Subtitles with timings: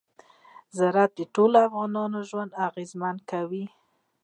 [0.77, 3.65] زراعت د ټولو افغانانو ژوند اغېزمن کوي.